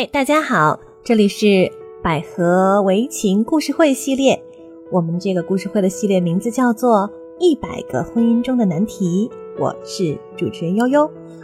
[0.00, 1.70] 嗨，大家好，这里是
[2.02, 4.42] 百合围情故事会系列。
[4.90, 7.00] 我们这个故事会的系列名字叫做
[7.38, 9.30] 《一百个婚姻中的难题》。
[9.62, 11.02] 我是主持人悠悠，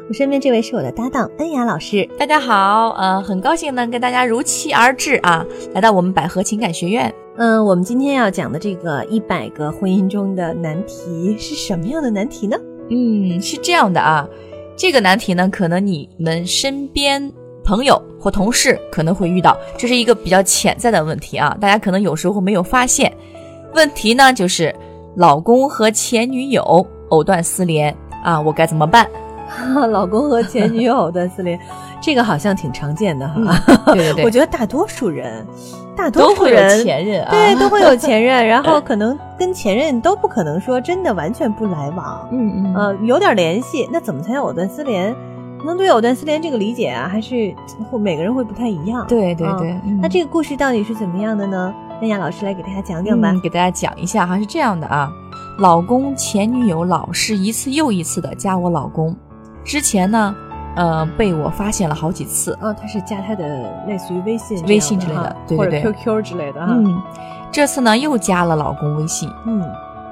[0.09, 2.09] 我身边这位是我的搭档恩雅老师。
[2.19, 7.15] 大家好，呃，很高兴能跟大家如期而至啊，来到我们百合情感学院。
[7.37, 12.57] 嗯，我们今天要讲的这个一百个婚姻中的难题是什么样的难题呢？
[12.89, 14.27] 嗯，是这样的啊，
[14.79, 17.31] 这个难题呢，可能你们身边
[17.67, 23.13] 朋友或同事可能会遇到，这是一个比较潜在的问题啊，大家可能有时候没有发现。
[23.75, 24.75] 问题呢，就是
[25.17, 29.07] 老公和前女友藕断丝连啊，我该怎么办？
[29.91, 31.59] 老公和前女友藕断丝连，
[32.01, 33.35] 这个好像挺常见的哈。
[33.93, 35.47] 对对对， 我觉得大多数人，
[35.97, 45.15] 大多数人有前任啊，对都会有前任，然后可能跟前任都不可能说真的完全不来往，嗯嗯呃，有点联系，那怎么才叫藕断丝连？
[45.59, 47.55] 可能对藕断丝连这个理解啊，还是
[47.91, 49.01] 会每个人会不太一样。
[49.01, 51.75] 啊对对对，嗯那这个故事到底是怎么样的呢？
[52.01, 53.31] 那亚老师来给大家讲讲吧。
[53.31, 55.11] 嗯，给大家讲一下哈，是这样的啊，
[55.59, 59.17] 老公前女友老是一次又一次的加我老公，
[59.65, 60.35] 之前呢，
[60.77, 66.67] 呃，被我发现了好几次，哦，他是加他的类似于微信、微信之类的哈或者 QQ 之类的哈。
[66.71, 67.03] 嗯，
[67.51, 69.65] 这次呢又加了老公微信，嗯，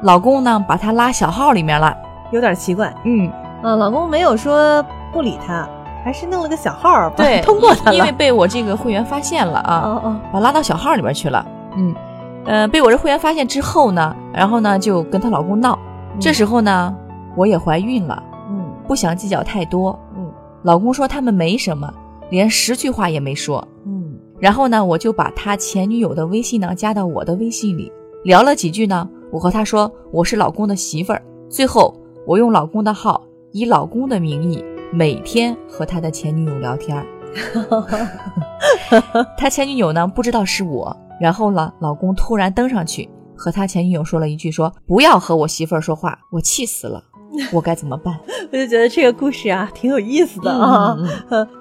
[0.03, 1.95] 老公呢把他拉小号里面了，
[2.33, 2.95] 有点奇怪。
[3.05, 3.31] 嗯，
[3.63, 4.83] 啊，老公没有说
[5.15, 5.67] 不理他，
[6.05, 7.97] 还是弄了个小号对，通过他了。
[7.97, 11.95] 因为被我这个会员发现了啊，哦哦，把拉到小号里边去了，嗯，
[12.45, 15.79] 呃，被我这会员发现之后呢，然后呢就跟她老公闹，
[16.19, 16.95] 这时候呢
[17.37, 20.31] 我也怀孕了，嗯不想计较太多，嗯
[20.65, 21.89] 老公说他们没什么，
[22.31, 23.67] 连十句话也没说。
[23.87, 27.91] 嗯然后呢，我就把他前女友的微信呢加到我的微信里，
[28.25, 29.09] 聊了几句呢。
[29.31, 31.23] 我和他说我是老公的媳妇儿。
[31.49, 31.95] 最后，
[32.27, 34.63] 我用老公的号，以老公的名义，
[34.95, 37.05] 每天和他的前女友聊天儿。
[39.37, 40.97] 他前女友呢不知道是我。
[41.21, 47.03] 然后呢，老公突然登上去，和他前女友说了一句说不要和我媳妇儿说话，我气死了，
[47.53, 48.15] 我该怎么办？
[48.53, 50.97] 我就觉得这个故事啊挺有意思的啊。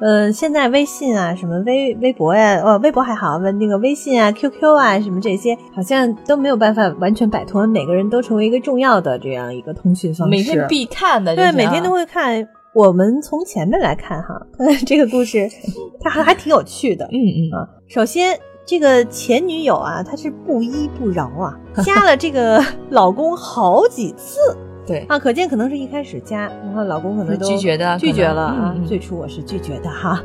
[0.02, 10.32] 嗯现在微信啊，什么微微博呀、呃，微博还好，问那个微信啊、QQ 啊，什么这些，好像都没有办法完全摆脱，每个人都成为一个重要的这样一个通讯方式。
[10.32, 12.48] 每天必看的，对，每天都会看。
[12.74, 14.42] 我们从前面来看哈，
[14.86, 15.48] 这个故事
[16.02, 17.06] 它还还挺有趣的。
[17.12, 17.40] 嗯嗯。
[17.58, 24.38] 啊，首先这个前女友啊，她是不依不饶啊， 加了这个老公好几次。
[24.86, 28.74] 对，啊，可见可能是一开始加，然后老公可能都拒绝的拒绝了啊。
[28.76, 28.86] 嗯嗯。
[28.86, 30.22] 最初我是拒绝的哈，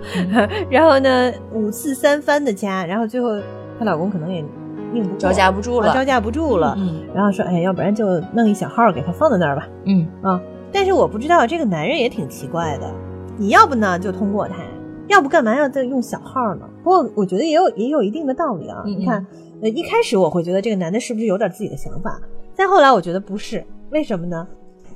[0.70, 3.38] 然后呢五次三番的加，然后最后
[3.78, 4.38] 她老公可能也
[4.94, 5.90] 硬不招架不住了。
[5.90, 9.68] 啊招架不住了，嗯然后说哎，要不然就弄一小号给他放在那儿吧。
[9.84, 10.08] 嗯。
[10.22, 10.40] 啊，
[10.72, 12.92] 但是我不知道这个男人也挺奇怪的，
[13.36, 14.56] 你要不呢就通过他，
[15.08, 16.68] 要不干嘛要再用小号呢？
[16.82, 18.82] 不过我觉得也有也有一定的道理啊。
[18.84, 19.26] 嗯嗯你看，
[19.62, 22.20] 呃，一开始我会觉得这个男的是不是有点自己的想法，
[22.54, 24.46] 再后来我觉得不是，为什么呢？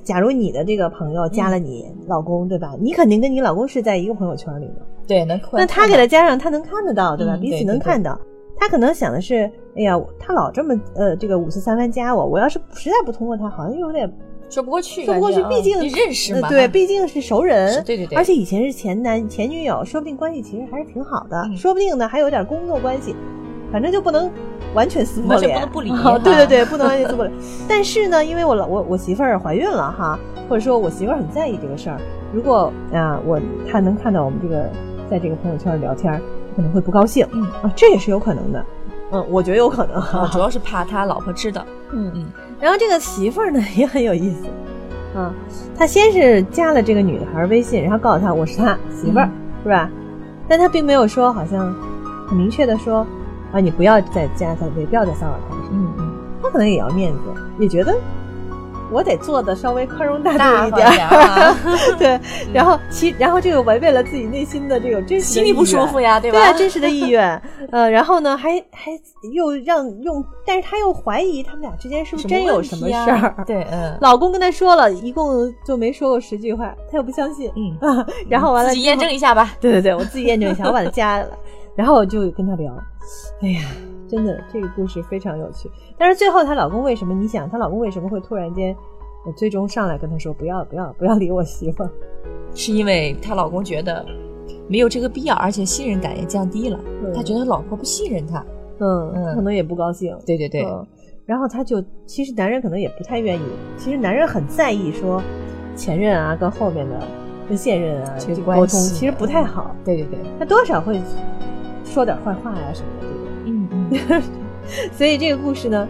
[0.03, 2.75] 假如你的这个朋友加了你老公，对吧？
[2.79, 7.37] 你肯定跟你老公是在一个朋友圈里的，对，能那他给他加上，他能看得到，对吧？
[7.37, 8.19] 彼此嗯对对对能看到。
[8.55, 14.09] 他可能想的是，哎呀，他老这么呃这个五四三番加我，我要是实在不通过他，好像又有点
[14.53, 18.15] 说不过去，说不过去毕竟你认识嘛，呃对，毕竟是熟人，对对对。
[18.15, 21.57] 而且以前是前男前女友，说不定关系其实还是挺好的，嗯。
[21.57, 23.15] 说不定呢还有点工作关系，
[23.71, 24.29] 反正就不能
[24.75, 25.89] 完全撕破脸，不能不理
[26.23, 27.35] 对对对，不能完全撕破脸。
[27.67, 31.97] 但是呢，因为我老我我媳妇儿怀孕了哈，或者说我媳妇儿很在意这个事儿，
[32.31, 34.69] 如果啊我她能看到我们这个
[35.09, 36.21] 在这个朋友圈聊天，
[36.55, 37.41] 可能会不高兴，嗯。
[37.63, 38.63] 啊，这也是有可能的。
[39.11, 42.11] 嗯，我觉得有可能主要是怕他老婆知道，嗯。
[42.15, 42.25] 嗯
[42.63, 45.33] 然后这个媳妇儿呢也很有意思，啊，
[45.77, 49.31] 他先是加了这个女孩微信，然后告诉她我是他媳妇儿，嗯
[49.63, 49.89] 是吧？
[50.47, 51.75] 但他并没有说，好像
[52.25, 53.05] 很明确的说，
[53.51, 55.57] 啊，你不要再加他微，不要再骚扰他。
[55.73, 57.19] 嗯嗯，他可能也要面子，
[57.59, 57.93] 也觉得
[58.91, 60.87] 我得做的稍微宽容大度一点
[61.97, 62.19] 对，
[62.53, 66.37] 然后其然后这个违背了自己内心的这种真实的心里不舒服呀，对吧？
[66.37, 67.41] 对啊，真实的意愿，
[67.71, 68.91] 呃，然后呢，还还
[69.33, 73.17] 又让用，但是他又怀疑他们俩之间是不是真有什么事儿。
[73.17, 73.43] 啊？
[73.47, 73.97] 对，嗯。
[74.01, 79.53] 老公跟他说了一共就没说过十句话，他又不相信，嗯， 然后完了自己验证一下吧。
[79.59, 81.27] 对对对，我自己验证一下，我把他加了，
[81.75, 82.71] 然后我就跟他聊，
[83.41, 83.61] 哎呀，
[84.13, 85.69] 真的这个故事非常有趣。
[85.97, 87.13] 但是最后她老公为什么？
[87.13, 88.75] 你想她老公为什么会突然间，
[89.25, 91.89] 呃最终上来跟她说不要不要不要理我媳妇儿？
[92.53, 94.05] 是因为她老公觉得
[94.67, 98.45] 没有这个必要，而且信任感也降低了，嗯他觉得老婆不信任他。
[98.79, 100.15] 嗯，嗯可能也不高兴。
[100.25, 100.85] 对对对，嗯，
[101.25, 103.43] 然后他就其实男人可能也不太愿意，
[103.77, 105.21] 其实男人很在意说
[105.75, 106.99] 前任啊跟后面的
[107.47, 110.99] 跟现任啊这个这个沟通，其实不太好，对对对，他多少会
[111.85, 113.17] 说点坏话呀什么的这种。
[113.45, 113.62] 嗯嗯，
[114.95, 115.87] 所以这个故事呢，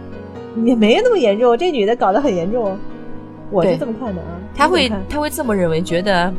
[0.64, 1.56] 也没那么严重。
[1.56, 2.76] 这女的搞得很严重，
[3.50, 4.28] 我是这么看的啊。
[4.54, 6.32] 他会他会这么认为，觉得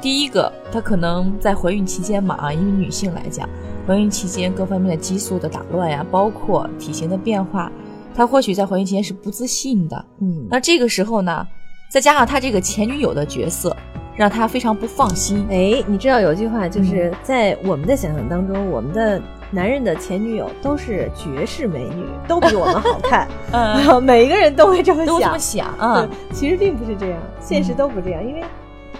[0.00, 3.48] 第一个，她可能在怀孕期间嘛啊，因为女性来讲，
[3.86, 7.70] 怀孕期间各方面的激素的打乱呀，包括体型的变化，
[8.14, 10.04] 她或许在怀孕期间是不自信的。
[10.20, 11.46] 嗯，那这个时候呢，
[11.88, 13.76] 再加上她这个前女友的角色，
[14.16, 15.44] 让他非常不放心。
[15.50, 19.20] 哎，你知道有句话嗯就是在我们的想象当中，我们的
[19.54, 25.14] 男人的前女友都是绝世美女，都比我们好看， 嗯，每一个人都会这么想。
[25.14, 25.38] 都这么。
[25.38, 26.06] 想啊。
[26.06, 28.42] 对，，其实并不是这样，现实都不这样，因为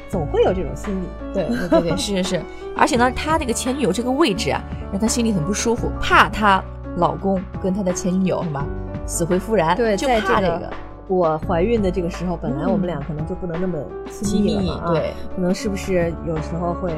[0.09, 1.07] 总会有这种心理。
[1.35, 2.43] 对对对对，是是是，
[2.77, 4.63] 而且呢，他那个前女友这个位置啊，
[4.93, 6.63] 让他心里很不舒服，怕她
[6.97, 8.65] 老公跟他的前女友什么
[9.07, 10.71] 死灰复燃，对，就在这个怕这个。
[11.07, 13.79] 我怀孕的这个时候，本来嗯我们俩可能就不能那么
[14.11, 16.95] 亲亲密密了嘛，啊，对，可能是不是有时候会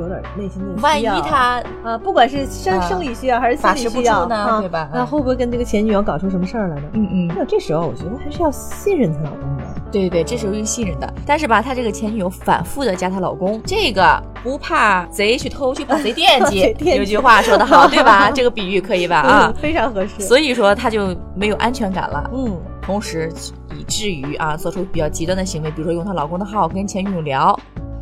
[0.00, 6.82] 有点内心的万一他啊，不管是生啊生理需要还是心理需要呢啊对吧嗯那会不会跟这个前女友搞出什么事儿来呢？
[6.94, 7.34] 嗯嗯。
[7.36, 9.64] 那这时候我觉得还是要信任她老公的。
[9.92, 18.30] 对对对，这是有一个信任的，但是吧，她这个前女友反复的加她老公，这个不怕贼去偷，就怕贼惦记 有句话说得好， 对吧？
[18.32, 19.16] 这个比喻可以吧？
[19.18, 20.20] 啊嗯，非常合适。
[20.22, 23.32] 所以说她就没有安全感了，嗯，同时
[23.76, 27.58] 以至于啊做出比较极端的行为，比如说用她老公的号跟前女友聊。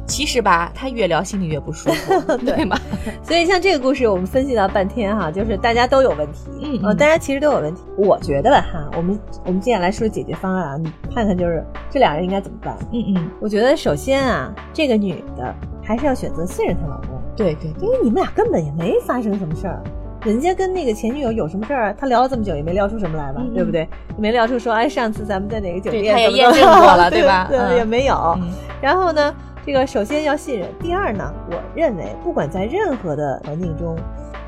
[0.09, 2.77] 其实吧，他越聊心里越不舒服， 对吗？
[3.23, 7.83] 所以像这个故事，我们分析了半天哈，就是大家都有问题，呃，嗯嗯大家其实都有问题。
[7.97, 12.75] 我觉得吧哈，我们我们接下来说解决方案啊，你看看就是这俩人应该怎么办？
[12.93, 19.81] 嗯嗯，我觉得首先啊，这个女的还是要选择信任她老公，对对对因为你们俩根本也没发生什么事儿。
[20.25, 21.95] 人家跟那个前女友有什么事儿？
[21.97, 23.89] 他聊了这么久也没聊出什么来吧，对不对？
[24.17, 28.35] 没聊出说，哎，上次咱们在哪个酒店对他也验证过了 对对吧对，嗯也没有。
[28.41, 28.51] 嗯
[28.81, 29.35] 然后呢，
[29.69, 33.99] 这个首先要信任，第二呢，我认为不管在任何的环境中，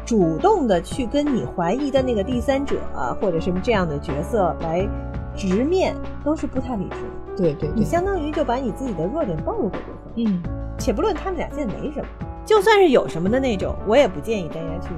[0.06, 4.88] 主动的去跟你怀疑的那个第三者、啊、或者什么这样的角色来
[5.36, 5.94] 直面，
[6.24, 7.36] 都是不太理智的。
[7.36, 9.76] 对对对，你相当于就把你自己的弱点暴露给
[10.14, 10.32] 对方。
[10.32, 10.42] 嗯
[10.78, 12.06] 且不论他们俩现在没什么，
[12.46, 14.88] 就算是有什么的那种，我也不建议大家去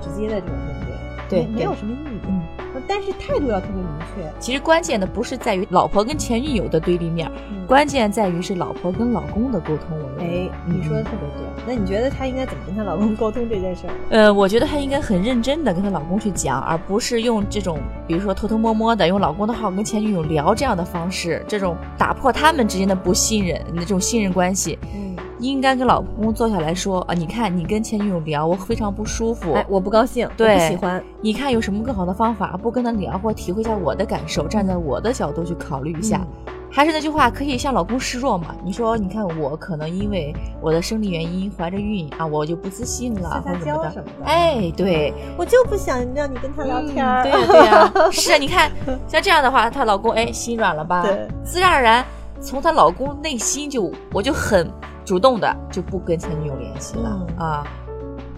[0.00, 0.86] 直接的这种面
[1.28, 2.20] 对，对对没没有什么意义。
[2.28, 2.42] 嗯。
[2.88, 3.86] 但是态度要特别明
[4.16, 4.32] 确。
[4.40, 9.98] 其实关键的不是在于老婆跟前女友的对立面，嗯关键在于是老婆跟老公的沟通。
[10.18, 11.46] 哎，你说的特别对。
[11.66, 13.92] 那你觉得她应该怎么跟她老公沟通这件事儿？
[14.08, 24.78] 呃，我觉得她应该很认真的跟她老公去讲，而不是用这种比如说偷偷摸摸的用老公的号跟前女友聊这样的方式，这种打破他们之间的不信任那种信任关系。
[24.94, 25.07] 嗯，
[25.38, 29.52] 应该跟老公坐下来说啊，你看你跟前女友聊，我非常不舒服。
[29.54, 31.02] 哎，我不高兴，不喜欢。
[31.20, 36.20] 你看有什么更好的方法，不跟他聊，或体会一下我的感受，站在我的角度去考虑一下。
[36.46, 38.54] 嗯还是那句话，可以向老公示弱嘛？
[38.62, 43.54] 你说，你看我可能因为我的生理原因怀着孕啊，我就不自信了，或
[43.90, 47.02] 什么的哎，对，我就不想让你跟他聊天。
[47.02, 48.70] 嗯对呀、对呀、 是啊，你看
[49.08, 51.00] 像这样的话，她老公哎心软了吧？
[51.02, 52.04] 对，自然而然
[52.38, 54.70] 从她老公内心就我就很
[55.08, 57.66] 主动的就不跟前女友联系了、嗯啊，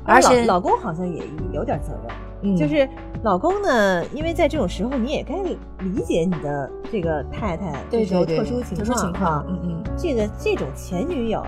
[0.05, 1.21] 而且老老公好像也
[1.53, 2.17] 有点责任。
[2.43, 2.89] 嗯就是
[3.23, 5.35] 老公呢，因为在这种时候，你也该
[5.81, 9.83] 理解你的这个太太对这时候对对特殊情况特殊情况啊，嗯嗯。
[9.99, 11.45] 这个这种前女友，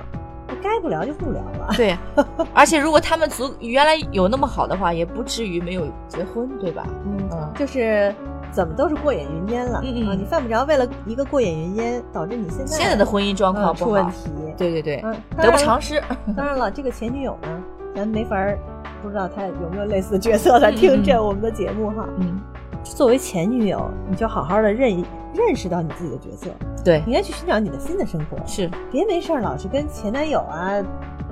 [0.60, 1.72] 该不聊就不聊了。
[1.76, 1.96] 对，
[2.52, 6.84] 而且如果他们足原来有那么好的话，也不至于没有结婚，对吧？
[7.06, 8.14] 嗯嗯就是
[8.52, 10.14] 怎么都是过眼云烟了、嗯嗯啊！
[10.16, 14.30] 你犯不着为了一个过眼云烟，导致你现在现在的婚姻状况，嗯出问题。
[14.56, 16.00] 对对对，嗯，得不偿失。
[16.36, 17.48] 当然了，这个前女友呢，
[17.96, 18.58] 咱没法儿
[19.02, 22.06] 不知道她有没有类似的角色来听这我们的节目哈。
[22.18, 22.38] 嗯，
[22.84, 25.02] 作为前女友，你就好好的认
[25.34, 26.50] 认识到你自己的角色，
[26.84, 30.84] 对，你应该去寻找你的新的生活，是，别没事儿老是跟前男友啊，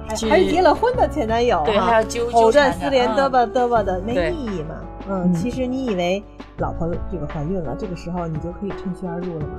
[0.08, 4.76] 还是结了婚的前男友对，哈还要纠藕断丝连，嗯嘚吧嘚吧的，没意义嘛。
[5.08, 6.22] 嗯，嗯其实你以为
[6.60, 9.54] 老婆这个怀孕了，这个时候你就可以趁虚而入了吗？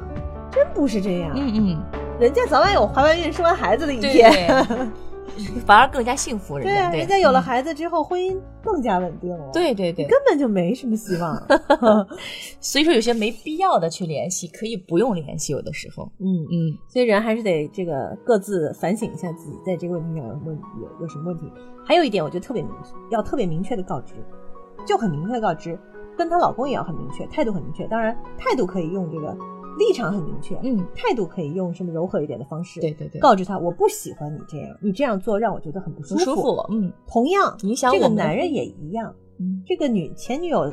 [0.52, 1.84] 真不是这样，嗯嗯，
[2.20, 4.66] 人家早晚有怀完孕生完孩子的一对天。
[4.68, 4.88] 对，
[5.66, 11.42] 反而更加幸福，人家对啊，人家有了嗯孩子之后，婚姻更加稳定了。，对对对，根本就没什么希望。
[12.60, 21.50] 所以说有些没必要的去联系，可以不用联系，有的时候，嗯，嗯，所以人还是得这个各自反省一下自己在这个问题上有问有有什么问题。
[21.86, 22.72] 还有一点，我觉得特别明，
[23.10, 24.14] 要特别明确的告知，
[24.86, 25.80] 就很明确的告知，
[26.18, 27.88] 跟她老公也要很明确，态度很明确。
[27.88, 29.36] 当然，态度可以用这个
[29.80, 36.22] 立场很明确，嗯，态度可以用什么柔和一点的方式，对对对，告知他我不喜欢你这样，你这样做让我觉得很不舒服。
[36.24, 36.92] 舒服，嗯。
[37.08, 40.72] 同样，影响这个男人也一样，嗯，这个女前女友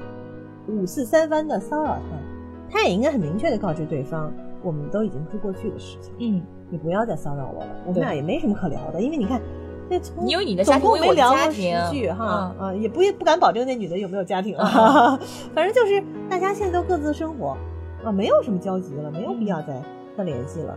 [0.68, 9.40] 五四三番的骚扰他，他也应该很明确的告知对方，我们都已经是过去的事情，嗯，你不要再骚扰我了，我们俩也没什么可聊的，因为你看，
[9.88, 12.66] 那从你有你的家庭，总共没聊过十家庭句哈，嗯。
[12.66, 15.18] 啊，也不不敢保证那女的有没有家庭啊，
[15.54, 17.56] 反正就是大家现在都各自生活
[18.04, 19.82] 啊，没有什么交集了，没有必要再
[20.16, 20.76] 再联系了，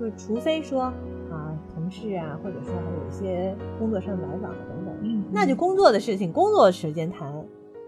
[0.00, 5.54] 就除非说啊同事啊，或者说还有一些工作上的来往啊等等，嗯那就。
[5.54, 7.30] 工作的事情，工作时间谈，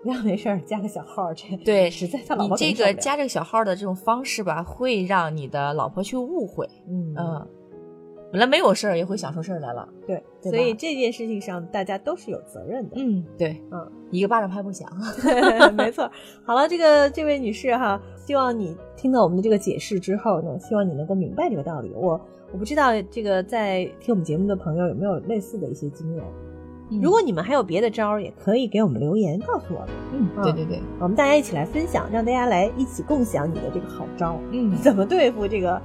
[0.02, 6.68] 不要没事儿加个小号儿，这对实在他老你这婆受不了个加这个小号的这种方式吧，会让你的老婆去误会。
[6.88, 7.46] 嗯嗯，
[8.30, 9.88] 本来没有事儿，也会想出事儿来了。
[10.06, 12.96] 对，对所以这件事情上大家都是有责任的。
[12.96, 14.88] 嗯，对，嗯，一个巴掌拍不响。
[15.76, 16.10] 没错。
[16.44, 21.90] 好了，这个这位女士哈，希望你听到我们的这个解释之后呢，希望你能够明白这个道理。
[21.94, 22.20] 我
[22.52, 26.22] 我不知道这个在听我们节目的朋友有没有类似的一些经验。
[27.02, 35.80] 如果你们还有别的招儿，也可以给我们留言告诉我们，嗯，对对对，我们大家一起来分享，让大家来一起共享你的这个好招儿，嗯，怎么对付这个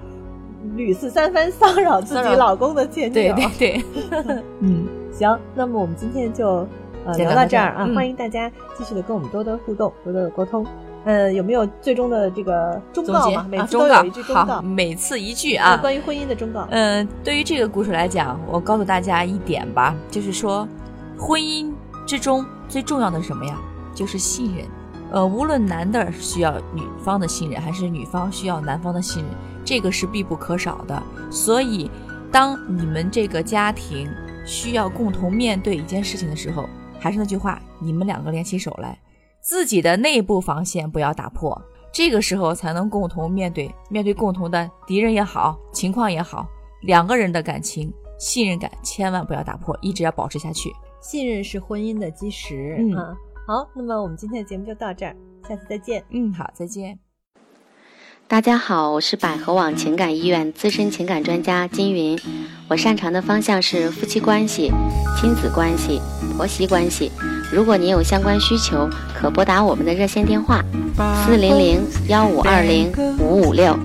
[0.75, 3.35] 屡次三番骚扰自己老公的前女对友。
[3.35, 3.83] 对对，
[4.61, 6.67] 嗯，行，那么我们今天就
[7.05, 10.65] 呃聊到到这儿啊，嗯欢迎大家继续的跟我们多多互动，多多的沟通。
[11.05, 13.45] 呃，有没有最终的这个忠告嘛？
[13.49, 15.77] 每次都有一句忠好，告，每次一句呃啊。
[15.77, 16.65] 关于婚姻的忠告。
[16.71, 20.65] 嗯，对于这个故事来讲，我告诉大家一点吧，就是说，
[21.17, 21.69] 婚姻
[22.05, 23.59] 之中最重要的是什么呀？
[23.93, 24.65] 就是信任。
[25.13, 29.31] 呃，无论男的需要女方的信任，还是女方需要男方的信任，
[29.63, 31.01] 这个是必不可少的。
[31.31, 31.89] 所以，
[32.31, 34.09] 当你们这个家庭
[34.43, 36.67] 需要共同面对一件事情的时候，
[36.99, 38.97] 还是那句话，你们两个联起手来，
[39.39, 46.47] 自己的内部防线不要打破，这个时候才能共同面对面对共同的敌人也好，情况也好，
[46.81, 50.73] 两个人的感情信任感千万不要打破，一直要保持下去。
[50.99, 53.15] 信任是婚姻的基石、嗯啊。
[53.45, 55.13] 好，那么我们今天的节目就到这儿，
[55.45, 56.01] 下次再见。
[56.11, 56.97] 嗯，好，再见。
[58.25, 62.17] 大家好，我是百合网情感医院资深情感专家金云，
[62.69, 64.71] 我擅长的方向是夫妻关系、
[65.19, 65.99] 亲子关系、
[66.37, 67.11] 婆媳关系。
[67.51, 70.63] 如果您有相关需求，可拨打我们的热线电话
[71.25, 73.77] 四零零幺五二零五五六。